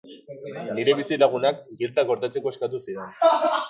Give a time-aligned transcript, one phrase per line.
[0.77, 3.19] Nire bizilagunak giltzak gordetzeko eskatu zidan.